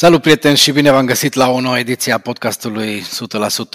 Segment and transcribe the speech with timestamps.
[0.00, 3.04] Salut prieteni și bine v-am găsit la o nouă ediție a podcastului 100%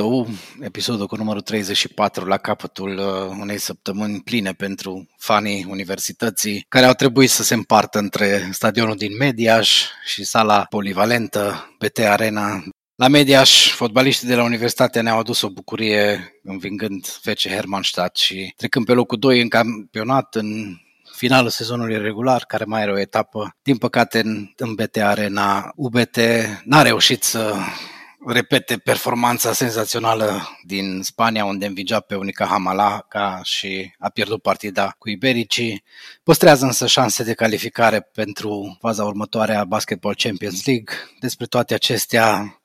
[0.04, 0.27] U,
[0.61, 6.94] episodul cu numărul 34 la capătul uh, unei săptămâni pline pentru fanii universității care au
[6.94, 12.63] trebuit să se împartă între stadionul din Mediaș și sala polivalentă BT Arena.
[12.96, 18.85] La Mediaș, fotbaliștii de la Universitatea ne-au adus o bucurie învingând FC Hermannstadt și trecând
[18.85, 20.77] pe locul 2 în campionat în
[21.16, 23.55] finalul sezonului regular, care mai are o etapă.
[23.62, 26.17] Din păcate, în, în BT Arena, UBT
[26.63, 27.55] n-a reușit să
[28.26, 35.09] repete performanța senzațională din Spania, unde învingea pe Unica Hamalaca și a pierdut partida cu
[35.09, 35.84] Iberici.
[36.23, 40.95] Păstrează însă șanse de calificare pentru faza următoare a Basketball Champions League.
[41.20, 42.57] Despre toate acestea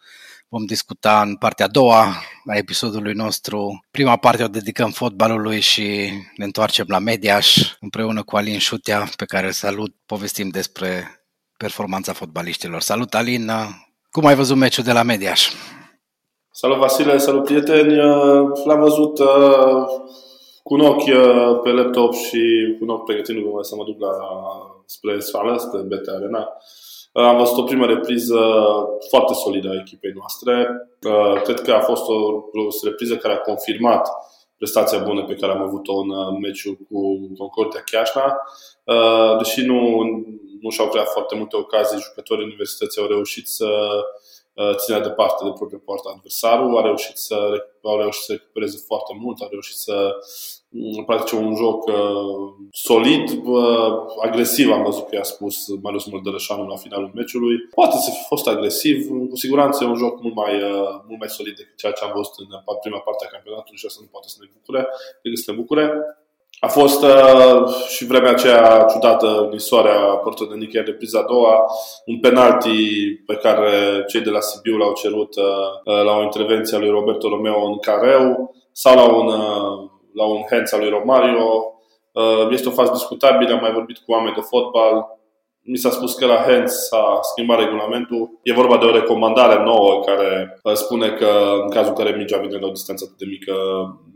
[0.48, 2.02] vom discuta în partea a doua
[2.46, 3.84] a episodului nostru.
[3.90, 9.24] Prima parte o dedicăm fotbalului și ne întoarcem la Mediaș împreună cu Alin Șutea, pe
[9.24, 9.94] care îl salut.
[10.06, 11.20] Povestim despre
[11.56, 12.80] performanța fotbaliștilor.
[12.80, 13.50] Salut, Alin!
[14.10, 15.48] Cum ai văzut meciul de la Mediaș?
[16.50, 17.18] Salut, Vasile!
[17.18, 17.96] Salut, prieteni!
[18.64, 19.84] L-am văzut uh,
[20.62, 22.40] cu un ochi uh, pe laptop și
[22.78, 24.10] cu un ochi pregătindu-mă să mă duc la,
[24.86, 26.48] spre sală, spre BT Arena.
[27.12, 28.40] Am văzut o primă repriză
[29.08, 30.68] foarte solidă a echipei noastre.
[31.02, 34.08] Uh, cred că a fost o, o repriză care a confirmat
[34.56, 38.40] prestația bună pe care am avut-o în uh, meciul cu Concordia Chiașna.
[38.84, 40.00] Uh, deși nu,
[40.60, 43.66] nu și-au creat foarte multe ocazii, jucătorii universității au reușit să
[44.58, 47.36] Uh, ținea departe de propria poartă adversarul, a reușit să,
[47.82, 50.57] au reușit să recupereze foarte mult, a reușit să mm,
[51.06, 51.94] practice un joc uh,
[52.70, 57.56] solid, uh, agresiv, am văzut că i-a spus Marius Mărdărășanu la finalul meciului.
[57.74, 60.52] Poate să fi fost agresiv, cu siguranță e un joc mult mai,
[61.08, 62.46] mult mai solid decât ceea ce am văzut în
[62.82, 64.82] prima parte a campionatului și asta nu poate să ne bucure,
[65.22, 65.84] decât să ne bucure.
[66.60, 71.26] A fost uh, și vremea aceea ciudată în istoria Porto de Nichia de priza a
[71.28, 71.64] doua,
[72.06, 72.76] un penalti
[73.26, 75.44] pe care cei de la Sibiu l-au cerut uh,
[75.84, 80.24] uh, la o intervenție a lui Roberto Romeo în careu sau la un, uh, la
[80.24, 81.72] un hands al lui Romario.
[82.12, 85.06] Uh, este o fază discutabilă, am mai vorbit cu oameni de fotbal.
[85.62, 88.38] Mi s-a spus că la hands s-a schimbat regulamentul.
[88.42, 91.30] E vorba de o recomandare nouă care uh, spune că
[91.62, 93.54] în cazul în care mingea vine la o distanță atât de mică,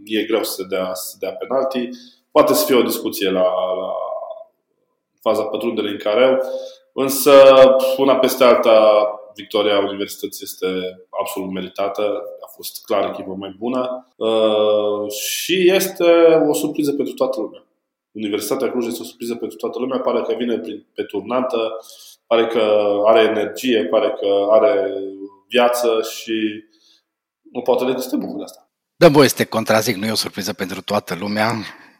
[0.04, 1.88] e greu să se dea, să se dea penalti.
[2.30, 3.46] Poate să fie o discuție la,
[3.80, 3.92] la
[5.20, 6.38] faza pătrundere în care
[6.92, 7.32] însă
[7.96, 10.66] una peste alta victoria Universității este
[11.20, 12.02] absolut meritată,
[12.40, 16.04] a fost clar echipa mai bună uh, și este
[16.48, 17.66] o surpriză pentru toată lumea.
[18.12, 20.60] Universitatea Cluj este o surpriză pentru toată lumea, pare că vine
[20.94, 21.58] pe turnantă,
[22.26, 24.92] pare că are energie, pare că are
[25.48, 26.64] viață și
[27.52, 28.70] nu poate decât să te bucuri asta.
[28.96, 31.52] Dăm voie să te contrazic, nu e o surpriză pentru toată lumea.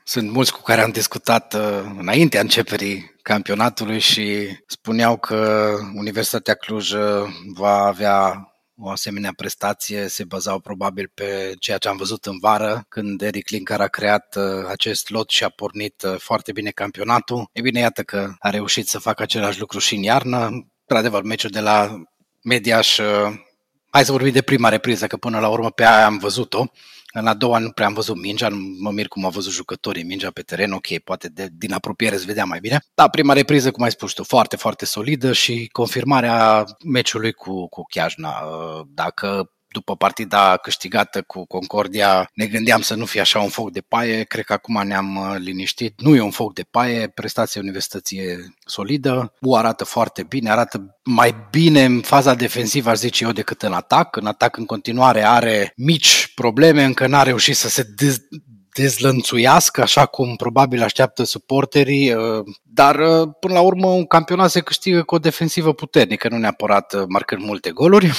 [0.05, 1.61] Sunt mulți cu care am discutat uh,
[1.99, 8.47] înaintea începerii campionatului și spuneau că Universitatea Cluj uh, va avea
[8.77, 13.49] o asemenea prestație se bazau probabil pe ceea ce am văzut în vară, când Eric
[13.49, 17.49] Linkar a creat uh, acest lot și a pornit foarte bine campionatul.
[17.53, 20.51] E bine, iată că a reușit să facă același lucru și în iarnă.
[20.87, 22.03] Într-adevăr, meciul de la
[22.43, 22.99] Mediaș,
[23.91, 26.65] hai să vorbim de prima repriză, că până la urmă pe aia am văzut-o.
[27.13, 30.31] În a doua nu prea am văzut mingea, mă mir cum au văzut jucătorii mingea
[30.31, 32.81] pe teren, ok, poate de, din apropiere se vedea mai bine.
[32.95, 37.83] Da, prima repriză, cum ai spus tu, foarte, foarte solidă și confirmarea meciului cu, cu
[37.83, 38.35] Chiajna.
[38.89, 43.81] Dacă după partida câștigată cu Concordia, ne gândeam să nu fie așa un foc de
[43.81, 46.01] paie, cred că acum ne-am uh, liniștit.
[46.01, 50.99] Nu e un foc de paie, prestația universității e solidă, U arată foarte bine, arată
[51.05, 54.17] mai bine în faza defensivă, aș zice eu, decât în atac.
[54.17, 58.29] În atac în continuare are mici probleme, încă n-a reușit să se dez-
[58.75, 64.61] dezlănțuiască, așa cum probabil așteaptă suporterii, uh, dar uh, până la urmă un campionat se
[64.61, 68.13] câștigă cu o defensivă puternică, nu neapărat marcând multe goluri.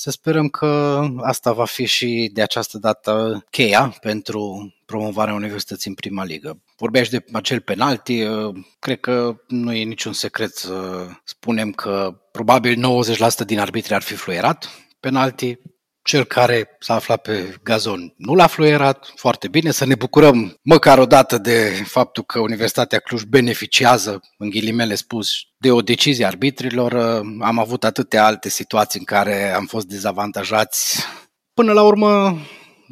[0.00, 5.96] Să sperăm că asta va fi și de această dată cheia pentru promovarea Universității în
[5.96, 6.62] prima ligă.
[6.76, 12.76] Vorbești de acel penalti, uh, cred că nu e niciun secret să spunem că probabil
[12.76, 15.58] 90% din arbitri ar fi fluierat penalti,
[16.08, 20.98] cel care s-a aflat pe gazon nu l-a fluierat, foarte bine, să ne bucurăm măcar
[20.98, 26.94] o dată de faptul că Universitatea Cluj beneficiază, în ghilimele spus, de o decizie arbitrilor.
[27.40, 31.04] Am avut atâtea alte situații în care am fost dezavantajați.
[31.54, 32.38] Până la urmă,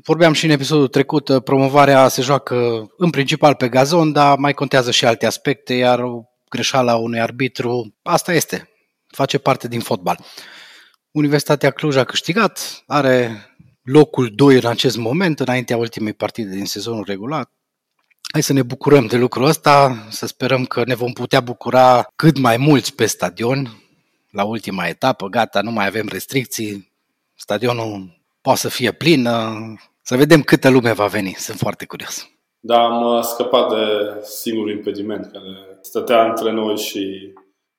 [0.05, 4.91] vorbeam și în episodul trecut, promovarea se joacă în principal pe gazon, dar mai contează
[4.91, 6.01] și alte aspecte, iar
[6.49, 8.69] greșeala unui arbitru, asta este,
[9.07, 10.19] face parte din fotbal.
[11.17, 13.31] Universitatea Cluj a câștigat, are
[13.83, 17.51] locul 2 în acest moment, înaintea ultimei partide din sezonul regulat.
[18.33, 22.39] Hai să ne bucurăm de lucrul ăsta, să sperăm că ne vom putea bucura cât
[22.39, 23.83] mai mulți pe stadion,
[24.31, 26.93] la ultima etapă, gata, nu mai avem restricții,
[27.35, 29.29] stadionul poate să fie plin,
[30.03, 32.31] să vedem câtă lume va veni, sunt foarte curios.
[32.61, 33.85] Da, am scăpat de
[34.23, 37.33] singurul impediment care stătea între noi și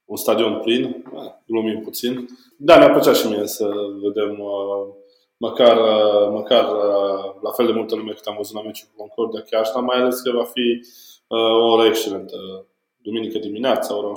[0.05, 1.03] un stadion plin,
[1.45, 2.27] glumim puțin.
[2.59, 3.69] Da, mi-a plăcea și mie să
[4.01, 4.93] vedem uh,
[5.37, 9.01] măcar, uh, măcar uh, la fel de multă lume cât am văzut la meciul cu
[9.01, 10.81] Concordia chiar așa, mai ales că va fi
[11.27, 12.65] o oră excelentă.
[13.01, 14.13] Duminică dimineața, ora 11.30,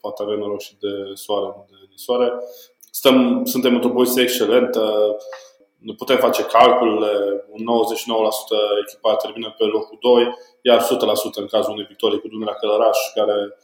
[0.00, 2.32] poate avem noroc și de soare, nu de, de soare.
[2.90, 5.16] Stăm, suntem într-o poziție excelentă,
[5.78, 7.64] nu putem face calculele, un 99%
[8.86, 10.86] echipa termină pe locul 2, iar 100%
[11.34, 13.56] în cazul unei victorii cu Dunărea Călăraș, care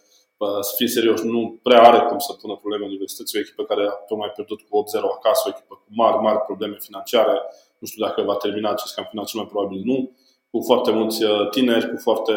[0.61, 3.91] să fie serios, nu prea are cum să pună probleme universității, o echipă care a
[3.91, 7.35] tocmai pierdut cu 8-0 acasă, o echipă cu mari, mari probleme financiare.
[7.79, 10.13] Nu știu dacă va termina acest campionat, cel mai probabil nu,
[10.51, 12.35] cu foarte mulți uh, tineri, cu foarte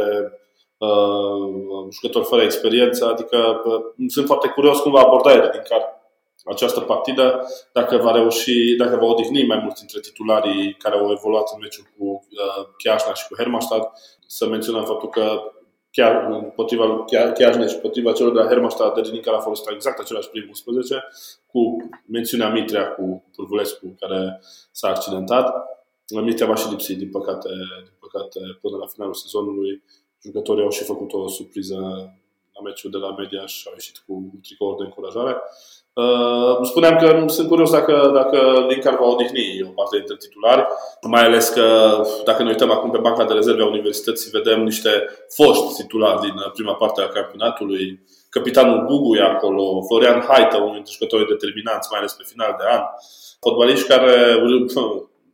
[0.77, 5.99] uh, jucători fără experiență, adică uh, sunt foarte curios cum va aborda el din care
[6.45, 11.49] această partidă, dacă va reuși, dacă va odihni mai mulți dintre titularii care au evoluat
[11.53, 13.91] în meciul cu uh, Chiașna și cu Hermastad.
[14.27, 15.41] Să menționăm faptul că
[15.99, 19.99] chiar împotriva chiar, chiar și împotriva celor de la Hermastad, de care a folosit exact
[19.99, 21.03] același prim 11,
[21.51, 24.39] cu mențiunea Mitrea cu Purvulescu, care
[24.71, 25.45] s-a accidentat.
[26.23, 27.49] Mitrea va și lipsi, din păcate,
[27.83, 29.83] din păcate, până la finalul sezonului.
[30.21, 31.75] Jucătorii au și făcut o surpriză
[32.53, 35.35] la meciul de la Media și au ieșit cu tricouri de încurajare.
[35.99, 40.65] Uh, spuneam că sunt curios dacă, dacă Linkar va odihni o parte dintre titulari,
[41.01, 41.65] mai ales că
[42.25, 44.89] dacă ne uităm acum pe banca de rezerve a universității, vedem niște
[45.29, 48.03] foști titulari din prima parte a campionatului.
[48.29, 52.65] Capitanul Gugu e acolo, Florian Haită, unul dintre jucătorii determinanți, mai ales pe final de
[52.75, 52.81] an.
[53.39, 54.13] Fotbaliști care,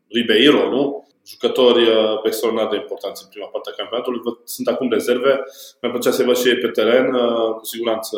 [0.08, 1.08] Ribeiro, nu?
[1.26, 4.22] Jucători uh, extraordinar de importanți în prima parte a campionatului.
[4.44, 5.34] Sunt acum rezerve.
[5.82, 7.14] Mi-ar plăcea să văd și ei pe teren.
[7.14, 8.18] Uh, cu siguranță,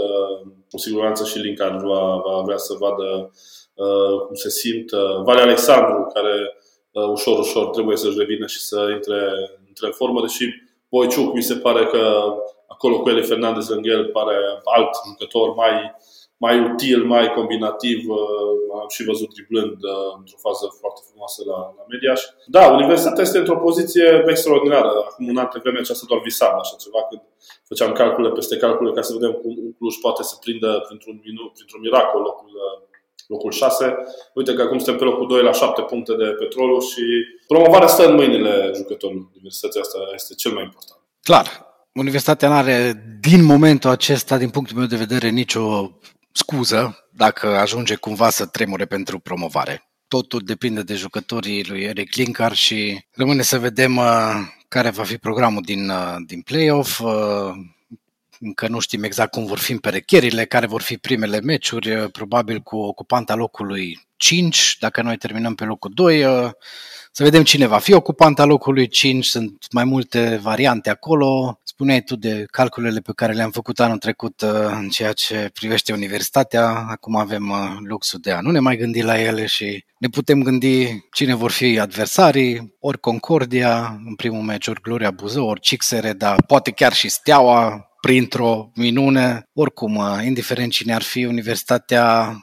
[0.71, 3.31] cu siguranță și Lincoln va, va vrea să vadă
[3.73, 4.89] uh, cum se simt.
[5.23, 6.57] Vale Alexandru, care
[7.11, 9.19] ușor, ușor trebuie să-și revină și să intre,
[9.67, 10.45] intre în formă, deși
[10.89, 12.33] Boiciuc mi se pare că
[12.67, 15.95] acolo cu Eli Fernandez lângă el pare alt jucător mai
[16.45, 17.99] mai util, mai combinativ.
[18.09, 22.21] Uh, am și văzut driblând uh, într-o fază foarte frumoasă la, la Mediaș.
[22.55, 24.91] Da, Universitatea este într-o poziție extraordinară.
[25.09, 27.21] Acum un an de vreme aceasta doar visam așa ceva, când
[27.69, 31.81] făceam calcule peste calcule ca să vedem cum Cluj poate să prindă printr-un, minut, printr-un
[31.85, 32.75] miracol locul, uh,
[33.33, 33.95] locul 6.
[34.39, 37.03] Uite că acum suntem pe locul 2 la 7 puncte de petrolul și
[37.47, 39.25] promovarea stă în mâinile jucătorilor.
[39.35, 40.99] Universitatea asta este cel mai important.
[41.29, 41.45] Clar,
[42.03, 42.77] Universitatea nu are,
[43.19, 45.91] din momentul acesta, din punctul meu de vedere, nicio
[46.37, 49.89] scuză dacă ajunge cumva să tremure pentru promovare.
[50.07, 54.33] Totul depinde de jucătorii lui Eric Linkar și rămâne să vedem uh,
[54.67, 56.99] care va fi programul din, uh, din play-off.
[56.99, 57.51] Uh,
[58.39, 62.77] încă nu știm exact cum vor fi împerecherile, care vor fi primele meciuri, probabil cu
[62.77, 66.21] ocupanta locului 5, dacă noi terminăm pe locul 2.
[67.11, 71.59] Să vedem cine va fi ocupanta locului 5, sunt mai multe variante acolo.
[71.77, 75.93] Spuneai tu de calculele pe care le-am făcut anul trecut uh, în ceea ce privește
[75.93, 76.85] universitatea.
[76.89, 80.41] Acum avem uh, luxul de a nu ne mai gândi la ele și ne putem
[80.41, 86.13] gândi cine vor fi adversarii, ori Concordia în primul meci, ori Gloria Buzău, ori Cixere,
[86.13, 89.43] dar poate chiar și Steaua printr-o minune.
[89.53, 92.37] Oricum, uh, indiferent cine ar fi, universitatea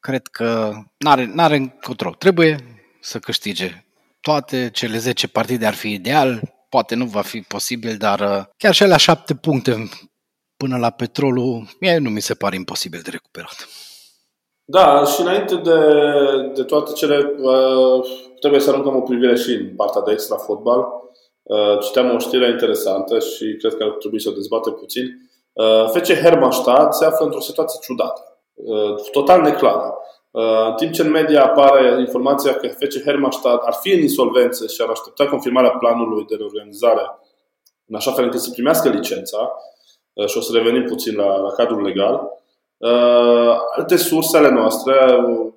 [0.00, 2.10] cred că n-are, n-are încotro.
[2.10, 2.56] Trebuie
[3.00, 3.84] să câștige
[4.20, 8.74] toate cele 10 partide ar fi ideal, poate nu va fi posibil, dar uh, chiar
[8.74, 9.72] și alea șapte puncte
[10.56, 13.56] până la petrolul, mie nu mi se pare imposibil de recuperat.
[14.64, 15.78] Da, și înainte de,
[16.54, 18.00] de toate cele, uh,
[18.40, 20.80] trebuie să aruncăm o privire și în partea de extra fotbal.
[21.42, 25.30] Uh, citeam o știre interesantă și cred că ar trebui să o dezbatem puțin.
[25.94, 28.20] FC Hermannstadt se află într-o situație ciudată,
[29.12, 29.94] total neclară.
[30.32, 34.66] Uh, în timp ce în media apare informația că FC Hermannstadt ar fi în insolvență
[34.66, 37.02] și ar aștepta confirmarea planului de reorganizare
[37.86, 39.52] în așa fel încât să primească licența,
[40.12, 42.14] uh, și o să revenim puțin la, la cadrul legal,
[42.76, 44.94] uh, alte surse ale noastre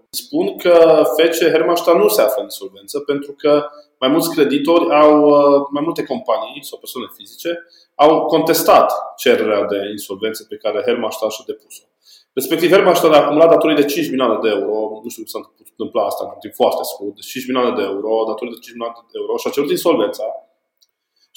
[0.09, 5.29] spun că FC Hermannstadt nu se află în insolvență pentru că mai mulți creditori au,
[5.71, 11.43] mai multe companii sau persoane fizice au contestat cererea de insolvență pe care Hermannstadt și-a
[11.47, 11.83] depus-o.
[12.39, 15.39] Respectiv, Hermannstadt a acumulat datorii de 5 milioane de euro, nu știu cum s-a
[15.69, 18.95] întâmplat asta într-un timp foarte scurt, de 5 milioane de euro, datorii de 5 milioane
[19.11, 20.25] de euro și a cerut insolvența.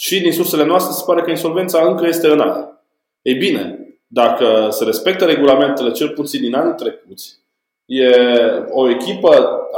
[0.04, 2.68] Și din sursele noastre se pare că insolvența încă este în aer.
[3.22, 3.62] Ei bine,
[4.06, 7.38] dacă se respectă regulamentele cel puțin din anii trecuți,
[7.84, 8.10] e
[8.70, 9.30] o echipă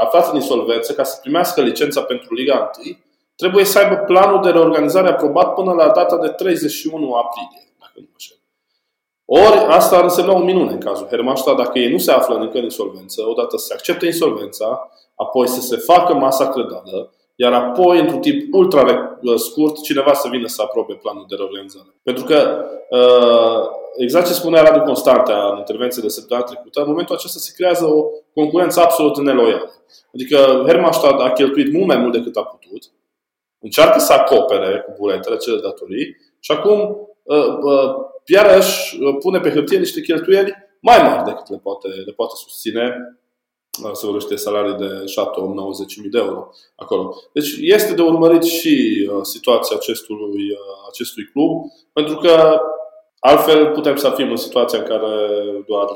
[0.05, 2.97] aflată în insolvență ca să primească licența pentru Liga 1,
[3.37, 8.09] trebuie să aibă planul de reorganizare aprobat până la data de 31 aprilie, dacă nu
[8.13, 8.19] mă
[9.33, 12.57] Ori asta ar însemna o minune în cazul Hermannstadt dacă ei nu se află încă
[12.57, 18.01] în insolvență, odată să se accepte insolvența, apoi să se facă masa credală, iar apoi,
[18.01, 21.95] într-un timp ultra scurt, cineva să vină să aprobe planul de reorganizare.
[22.03, 27.15] Pentru că, uh, exact ce spunea Radu Constantea în intervenție de săptămâna trecută, în momentul
[27.15, 29.71] acesta se creează o concurență absolut neloială.
[30.15, 32.83] Adică Hermannstadt a cheltuit mult mai mult decât a putut,
[33.59, 39.79] încearcă să acopere cu buletele cele datorii și acum uh, uh, iarăși pune pe hârtie
[39.79, 42.95] niște cheltuieli mai mari decât le poate, le poate susține
[43.93, 47.15] se vorbește salarii de 7, 8, 90 de euro acolo.
[47.33, 52.61] Deci este de urmărit și uh, situația acestui, uh, acestui club, pentru că
[53.19, 55.87] altfel putem să fim în situația în care doar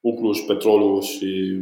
[0.00, 1.52] un Cluj, Petrolul și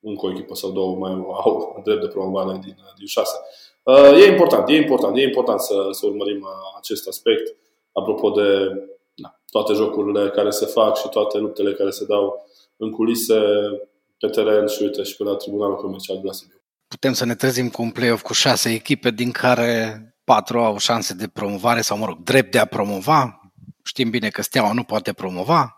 [0.00, 3.36] încă o echipă sau două mai au drept de promovare din, din șase.
[3.82, 6.46] Uh, e important, e important, e important să, să urmărim
[6.78, 7.56] acest aspect
[7.92, 8.97] apropo de na,
[9.50, 13.40] toate jocurile care se fac și toate luptele care se dau în culise
[14.18, 16.60] pe teren și uite și pe la Tribunalul Comercial de la Sibiu.
[16.88, 21.14] Putem să ne trezim cu un play-off cu șase echipe, din care patru au șanse
[21.14, 23.40] de promovare sau, mă rog, drept de a promova.
[23.82, 25.76] Știm bine că Steaua nu poate promova.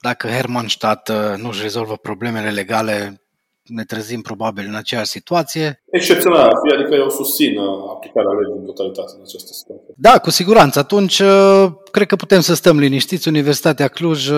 [0.00, 3.21] Dacă Hermannstadt uh, nu își rezolvă problemele legale,
[3.64, 5.82] ne trezim probabil în aceeași situație.
[5.90, 9.94] Excepțional adică eu susțin uh, aplicarea legii în totalitate în această situație.
[9.96, 10.78] Da, cu siguranță.
[10.78, 13.28] Atunci, uh, cred că putem să stăm liniștiți.
[13.28, 14.28] Universitatea Cluj,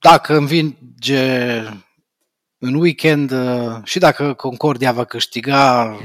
[0.00, 1.62] dacă învinge
[2.64, 5.96] în weekend uh, și dacă Concordia va câștiga,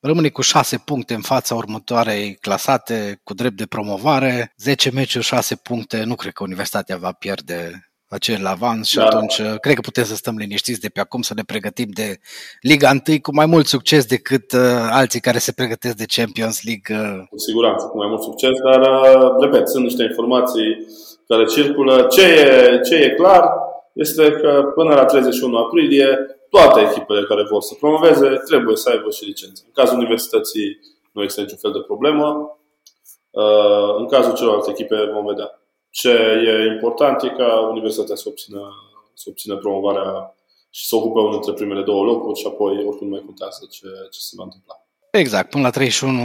[0.00, 5.56] rămâne cu 6 puncte în fața următoarei clasate, cu drept de promovare, 10 meciuri, 6
[5.56, 9.04] puncte, nu cred că Universitatea va pierde acel avans și da.
[9.04, 12.18] atunci uh, cred că putem să stăm liniștiți de pe acum să ne pregătim de
[12.60, 16.88] Liga 1 cu mai mult succes decât uh, alții care se pregătesc de Champions League.
[17.00, 17.26] Uh.
[17.30, 20.86] Cu siguranță, cu mai mult succes, dar, uh, repet, sunt niște informații
[21.28, 22.06] care circulă.
[22.10, 23.42] Ce e, ce e clar
[23.92, 26.08] este că până la 31 aprilie
[26.50, 29.62] toate echipele care vor să promoveze trebuie să aibă și licență.
[29.66, 30.78] În cazul universității
[31.12, 32.58] nu există niciun fel de problemă.
[33.30, 35.59] Uh, în cazul celorlalte echipe vom vedea.
[35.90, 36.10] Ce
[36.46, 38.60] e important e ca universitatea să obțină,
[39.14, 40.34] să obțină promovarea
[40.70, 43.86] și să ocupe unul dintre primele două locuri și apoi oricum nu mai contează ce,
[44.10, 44.74] ce se va întâmpla.
[45.10, 46.20] Exact, până la 31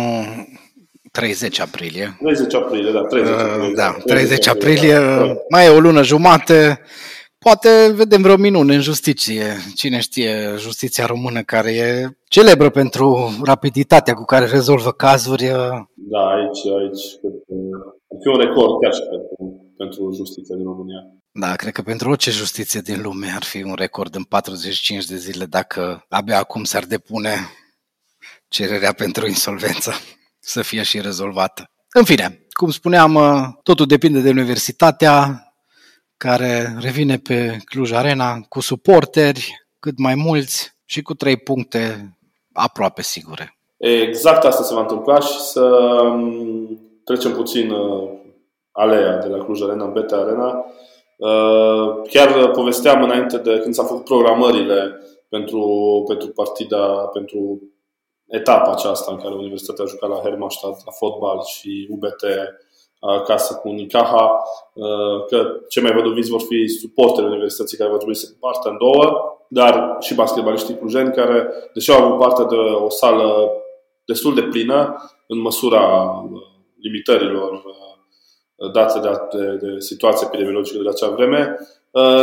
[1.11, 2.17] 30 aprilie.
[2.21, 3.01] 30 aprilie, da.
[3.01, 4.95] 30 uh, aprilie, uh, da, 30, 30 aprilie.
[4.95, 5.41] aprilie da.
[5.49, 6.81] Mai e o lună jumate.
[7.49, 9.45] Poate vedem vreo minune în justiție.
[9.75, 15.45] Cine știe, justiția română care e celebră pentru rapiditatea cu care rezolvă cazuri.
[15.95, 17.05] Da, aici, aici
[18.11, 21.01] ar fi un record chiar și pentru, pentru justiția din România.
[21.31, 25.15] Da, cred că pentru orice justiție din lume ar fi un record în 45 de
[25.15, 27.35] zile dacă abia acum s-ar depune
[28.47, 29.91] cererea pentru insolvență
[30.39, 31.69] să fie și rezolvată.
[31.93, 33.19] În fine, cum spuneam,
[33.63, 35.44] totul depinde de universitatea,
[36.25, 42.15] care revine pe Cluj Arena cu suporteri cât mai mulți și cu trei puncte
[42.53, 43.57] aproape sigure.
[43.77, 48.09] Exact asta se va întâmpla și să um, trecem puțin uh,
[48.71, 50.65] alea de la Cluj Arena în Beta Arena.
[51.17, 55.61] Uh, chiar povesteam înainte de când s-au făcut programările pentru,
[56.07, 57.61] pentru partida, pentru
[58.27, 62.23] etapa aceasta în care Universitatea a jucat la Hermannstadt, la fotbal și UBT
[63.07, 64.43] acasă cu Unicaha,
[64.73, 68.77] uh, că cei mai văduviți vor fi suportele universității care vor trebui să partă în
[68.77, 73.51] două, dar și basketbaliștii clujeni care, deși au avut parte de o sală
[74.05, 74.95] destul de plină,
[75.27, 75.81] în măsura
[76.31, 76.41] uh,
[76.81, 81.57] limitărilor uh, date de, de, de situația epidemiologică de acea vreme,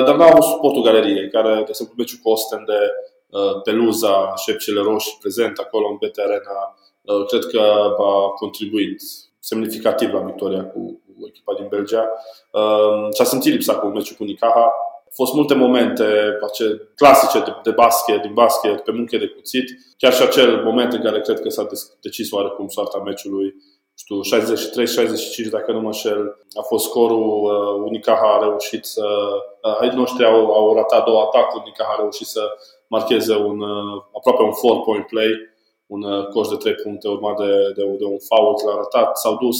[0.05, 2.91] dar nu au avut suportul galeriei, care, de exemplu, meciul cu Ostende,
[3.65, 6.77] Peluza, șepcele roșii prezent acolo în BT Arena,
[7.29, 7.61] cred că
[7.99, 9.03] a contribuit
[9.43, 12.05] semnificativ la victoria cu, cu echipa din Belgia.
[12.51, 14.63] Uh, și-a simțit lipsa cu meciul cu Nicaha.
[15.09, 16.05] Au fost multe momente
[16.43, 19.65] ace, clasice de, de basket, din basket, pe munche de cuțit.
[19.97, 21.67] Chiar și acel moment în care cred că s-a
[22.01, 23.55] decis oarecum soarta meciului
[23.97, 24.21] știu,
[25.47, 27.27] 63-65, dacă nu mă șel, a fost scorul.
[27.43, 29.07] Uh, Unicaha a reușit să...
[29.63, 32.43] Uh, ai noștri au, au ratat două atacuri, Unicaha a reușit să
[32.87, 35.31] marcheze un, uh, aproape un four-point play
[35.93, 39.17] un uh, coș de 3 puncte urmat de, de, de un foul clar arătat.
[39.17, 39.59] S-au dus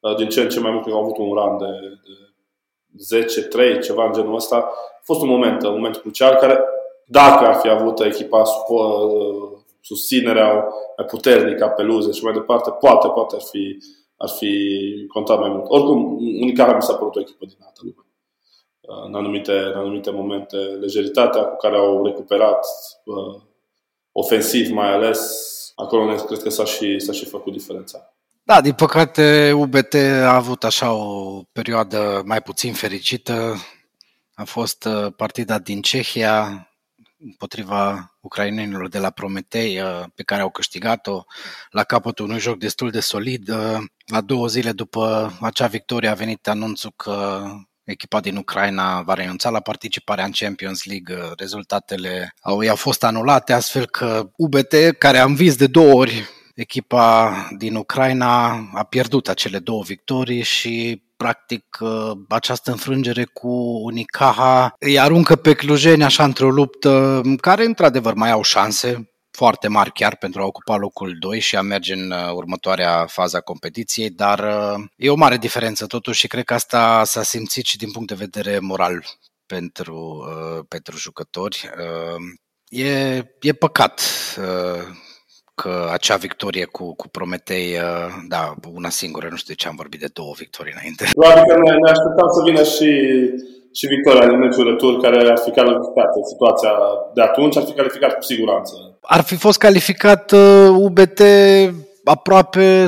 [0.00, 1.72] uh, din ce în ce mai mult, că au avut un run de,
[2.06, 4.56] de 10-3, ceva în genul ăsta.
[4.56, 6.64] A fost un moment, un moment crucial care,
[7.06, 10.52] dacă ar fi avut echipa uh, susținerea
[10.96, 13.78] mai puternică a peluze și mai departe, poate, poate ar fi,
[14.16, 14.52] ar fi
[15.12, 15.64] contat mai mult.
[15.68, 18.02] Oricum, Unicara mi s-a părut o echipă din altă lume.
[19.06, 22.66] În anumite, în anumite momente, lejeritatea cu care au recuperat,
[24.12, 25.20] ofensiv mai ales,
[25.78, 28.12] acolo ne cred că s-a și, s-a și făcut diferența.
[28.42, 29.94] Da, din păcate UBT
[30.24, 33.56] a avut așa o perioadă mai puțin fericită.
[34.34, 36.68] A fost uh, partida din Cehia
[37.18, 41.22] împotriva ucrainenilor de la Prometei uh, pe care au câștigat-o
[41.70, 43.48] la capătul unui joc destul de solid.
[43.48, 47.46] Uh, la două zile după acea victorie a venit anunțul că
[47.90, 51.32] echipa din Ucraina va renunța la participarea în Champions League.
[51.36, 57.34] Rezultatele au, i-au fost anulate, astfel că UBT, care a învins de două ori echipa
[57.56, 61.78] din Ucraina a pierdut acele două victorii și practic
[62.28, 63.48] această înfrângere cu
[63.84, 69.92] Unicaha îi aruncă pe clujeni așa într-o luptă care într-adevăr mai au șanse foarte mari
[69.92, 74.10] chiar pentru a ocupa locul 2 și a merge în uh, următoarea fază a competiției,
[74.10, 77.90] dar uh, e o mare diferență totuși și cred că asta s-a simțit și din
[77.90, 79.04] punct de vedere moral
[79.46, 79.96] pentru,
[80.28, 81.70] uh, pentru jucători.
[82.68, 84.00] E, e păcat
[85.54, 87.76] că acea victorie cu, cu Prometei,
[88.28, 91.04] da, una singură, nu știu de ce am vorbit de două victorii înainte.
[91.12, 92.90] Probabil că ne, ne așteptam să vină și
[93.78, 96.72] și victoria din meciul retur care ar fi calificat în situația
[97.14, 98.87] de atunci, ar fi calificat cu siguranță.
[99.02, 101.20] Ar fi fost calificat uh, UBT
[102.08, 102.84] aproape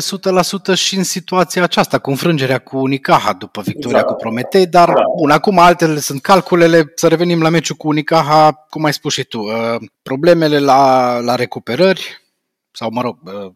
[0.72, 4.14] 100% și în situația aceasta, cu înfrângerea cu Unicaha după victoria exact.
[4.14, 5.02] cu Prometei, dar da.
[5.16, 6.92] bun, acum altele sunt calculele.
[6.94, 11.34] Să revenim la meciul cu Unicaha, cum ai spus și tu, uh, problemele la, la
[11.34, 12.22] recuperări,
[12.70, 13.52] sau mă rog, uh,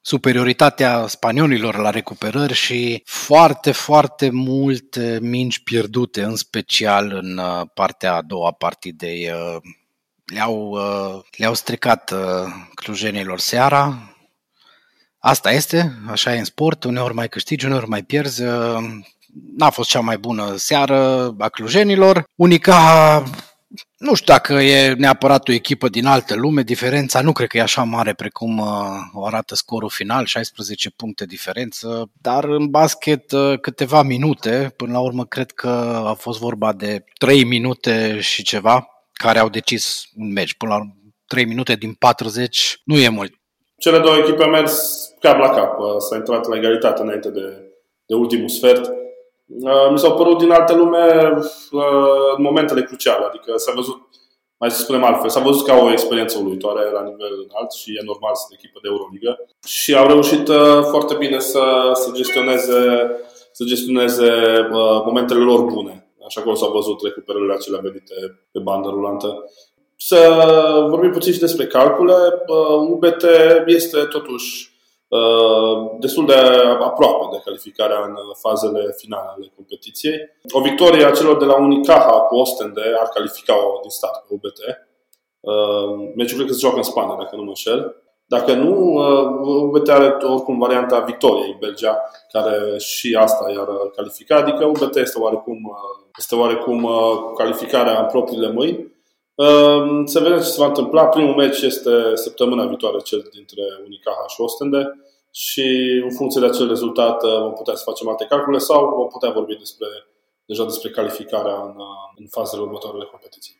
[0.00, 8.14] superioritatea spaniolilor la recuperări și foarte, foarte multe mingi pierdute, în special în uh, partea
[8.14, 9.30] a doua partidei.
[10.30, 12.14] Uh, le-au, uh, le-au stricat
[12.74, 14.14] clujenilor seara.
[15.18, 18.42] Asta este, așa e în sport, uneori mai câștigi, uneori mai pierzi.
[19.56, 22.24] N-a fost cea mai bună seară a clujenilor.
[22.34, 23.22] Unica
[23.98, 27.62] nu știu dacă e neapărat o echipă din altă lume, diferența nu cred că e
[27.62, 28.66] așa mare precum uh,
[29.12, 35.00] o arată scorul final, 16 puncte diferență, dar în basket uh, câteva minute, până la
[35.00, 38.88] urmă cred că a fost vorba de 3 minute și ceva
[39.24, 40.54] care au decis un meci.
[40.54, 40.92] Până la urmă,
[41.26, 43.32] 3 minute din 40 nu e mult.
[43.78, 45.78] Cele două echipe au mers cap la cap.
[45.78, 47.46] Uh, s-a intrat la egalitate înainte de,
[48.06, 48.90] de ultimul sfert
[49.58, 51.30] Uh, mi s-au părut din alte lume
[51.70, 51.82] uh,
[52.36, 53.24] în momentele cruciale.
[53.24, 54.00] Adică s-a văzut,
[54.58, 58.02] mai să spunem altfel, s-a văzut ca o experiență uluitoare la nivel înalt și e
[58.04, 59.36] normal să echipă de Euroliga.
[59.66, 63.10] Și au reușit uh, foarte bine să, să gestioneze,
[63.52, 64.30] să gestioneze
[65.04, 66.09] momentele lor bune.
[66.26, 68.14] Așa cum s-au văzut recuperările acelea venite
[68.52, 69.50] pe bandă rulantă.
[69.96, 70.18] Să
[70.88, 72.14] vorbim puțin și despre calcule.
[72.90, 73.24] UBT
[73.66, 74.70] este totuși
[75.10, 76.34] Uh, destul de
[76.80, 80.18] aproape de calificarea în fazele finale ale competiției.
[80.50, 84.58] O victorie a celor de la Unicaja cu Ostende ar califica-o din start pe UBT.
[85.40, 87.99] Uh, meciul cred că se joacă în Spania, dacă nu mă înșel.
[88.34, 88.74] Dacă nu,
[89.42, 91.96] UBT uh, are oricum varianta victoriei Belgia,
[92.32, 95.76] care și asta i-ar califica, adică UBT este oarecum,
[96.18, 96.88] este oarecum
[97.36, 98.78] calificarea în propriile mâini.
[99.34, 101.04] Ehm, să vedem ce se va întâmpla.
[101.06, 104.82] Primul meci este săptămâna viitoare, cel dintre Unicaja și Ostende
[105.32, 105.66] și
[106.04, 109.30] în funcție de acel rezultat eh, vom putea să facem alte calcule sau vom putea
[109.30, 109.86] vorbi despre,
[110.44, 113.54] deja despre calificarea în, eh, în fazele următoare de competiții.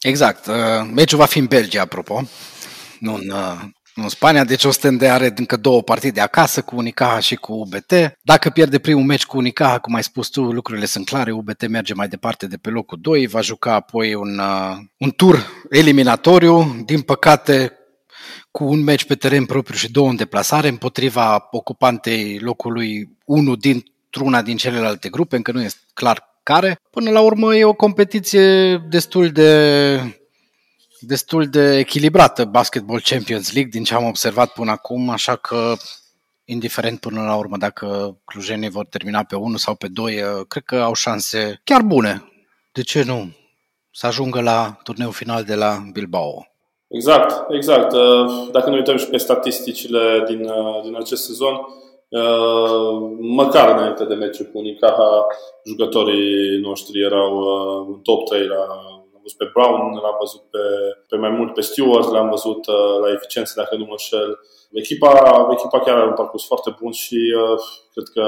[0.00, 0.46] Exact.
[0.46, 2.20] Eh, meciul va fi în Belgia, apropo,
[3.02, 3.32] nu în,
[3.94, 7.92] în Spania, deci Ostende are încă două partide acasă cu Unicaja și cu UBT.
[8.22, 11.94] Dacă pierde primul meci cu Unicaja, cum ai spus tu, lucrurile sunt clare, UBT merge
[11.94, 17.00] mai departe de pe locul 2, va juca apoi un, uh, un tur eliminatoriu, din
[17.00, 17.72] păcate
[18.50, 24.42] cu un meci pe teren propriu și două în deplasare împotriva ocupantei locului 1 dintr-una
[24.42, 26.78] din celelalte grupe, încă nu este clar care.
[26.90, 30.21] Până la urmă e o competiție destul de
[31.06, 35.74] destul de echilibrată Basketball Champions League din ce am observat până acum, așa că
[36.44, 40.62] indiferent până la urmă dacă clujenii vor termina pe 1 sau pe 2, uh, cred
[40.62, 42.32] că au șanse chiar bune.
[42.72, 43.28] De ce nu?
[43.90, 46.46] Să ajungă la turneul final de la Bilbao.
[46.88, 47.92] Exact, exact.
[47.92, 51.54] Uh, dacă ne uităm și pe statisticile din, uh, din acest sezon,
[53.18, 55.26] măcar înainte de meciul cu Unicaja,
[55.66, 57.38] jucătorii noștri erau
[57.88, 58.66] în top 3 la
[59.22, 60.64] văzut pe Brown, l-am văzut pe,
[61.08, 64.38] pe mai mult pe Stewart, l-am văzut uh, la eficiență, dacă nu mă șel.
[64.72, 67.58] Echipa, echipa chiar are un parcurs foarte bun și uh,
[67.92, 68.26] cred, că,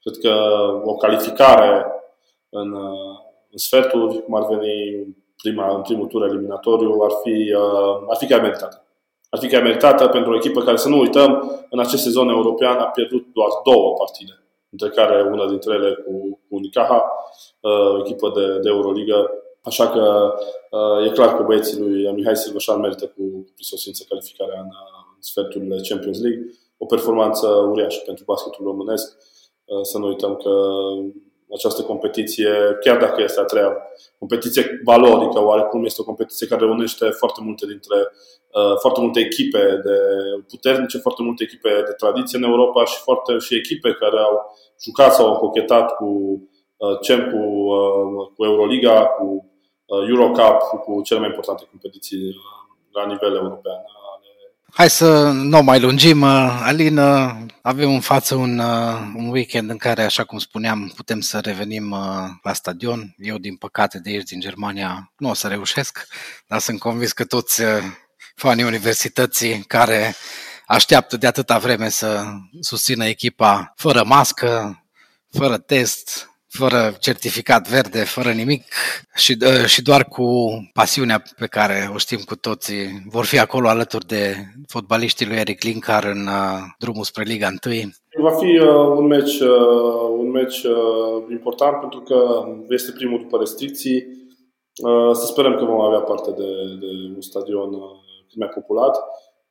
[0.00, 0.34] cred că
[0.84, 1.86] o calificare
[2.48, 3.16] în, uh,
[3.50, 5.06] în sferturi, cum ar veni
[5.42, 8.86] prima, în primul tur eliminatoriu, ar fi, uh, ar fi chiar meritată.
[9.30, 11.30] Ar fi chiar meritată pentru o echipă care, să nu uităm,
[11.70, 14.36] în acest sezon european a pierdut doar două partide
[14.70, 17.12] între care una dintre ele cu, cu Unicaja,
[17.60, 19.30] uh, echipă de, de Euroliga,
[19.62, 20.34] Așa că
[20.70, 25.22] uh, e clar că băieții lui Mihai Silvășan merită cu prisosință calificarea în, uh, în
[25.22, 26.50] sferturile Champions League.
[26.78, 29.16] o performanță uriașă pentru basketul românesc.
[29.82, 30.50] Să nu uităm că
[31.54, 33.76] această competiție, chiar dacă este a treia
[34.18, 37.96] competiție valorică, oarecum este o competiție care reunește foarte multe dintre
[38.52, 39.96] uh, foarte multe echipe de
[40.48, 45.14] puternice, foarte multe echipe de tradiție în Europa și foarte și echipe care au jucat
[45.14, 46.04] sau au cochetat cu
[46.76, 49.51] uh, CEM, cu, uh, cu Euroliga, cu
[49.86, 52.34] Eurocup, cu cele mai importante competiții
[52.92, 53.80] la nivel european.
[54.74, 56.22] Hai să nu mai lungim.
[56.22, 56.98] Alin,
[57.62, 58.58] avem în față un,
[59.16, 61.90] un weekend în care, așa cum spuneam, putem să revenim
[62.42, 63.14] la stadion.
[63.18, 66.06] Eu, din păcate, de aici, din Germania, nu o să reușesc,
[66.46, 67.62] dar sunt convins că toți
[68.34, 70.14] fanii universității care
[70.66, 72.24] așteaptă de atâta vreme să
[72.60, 74.82] susțină echipa fără mască,
[75.30, 78.62] fără test, fără certificat verde, fără nimic
[79.14, 80.26] și, uh, și doar cu
[80.72, 83.02] pasiunea pe care o știm cu toții.
[83.06, 84.34] Vor fi acolo alături de
[84.68, 87.74] fotbaliștii lui Eric Linkar în uh, drumul spre Liga 1.
[88.22, 92.18] Va fi uh, un meci, uh, un meci uh, important pentru că
[92.68, 93.98] este primul după restricții.
[94.82, 97.80] Uh, să sperăm că vom avea parte de, de un stadion uh,
[98.28, 98.98] cât mai populat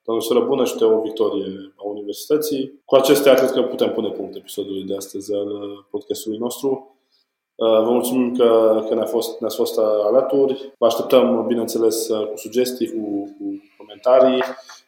[0.06, 2.82] dar o seară bună și de o victorie a Universității.
[2.86, 6.96] Cu acestea, cred că putem pune punct episodului de astăzi al uh, podcastului nostru.
[7.56, 10.74] Uh, vă mulțumim că, că ne-a fost, ne-ați fost alături.
[10.78, 14.44] Vă așteptăm, bineînțeles, uh, cu sugestii, cu, cu comentarii.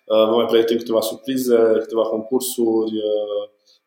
[0.05, 2.91] Vă mai pregătim câteva surprize, câteva concursuri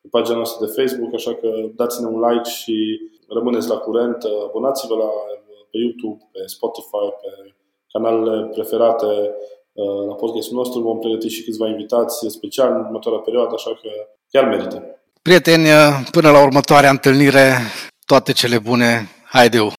[0.00, 4.22] pe pagina noastră de Facebook, așa că dați-ne un like și rămâneți la curent.
[4.44, 5.08] Abonați-vă la,
[5.70, 7.54] pe YouTube, pe Spotify, pe
[7.92, 9.34] canalele preferate
[10.08, 10.80] la podcastul nostru.
[10.80, 13.88] Vom pregăti și câțiva invitați speciali în următoarea perioadă, așa că
[14.30, 14.82] chiar merită.
[15.22, 15.68] Prieteni,
[16.10, 17.56] până la următoarea întâlnire,
[18.06, 19.08] toate cele bune.
[19.24, 19.72] Haideu!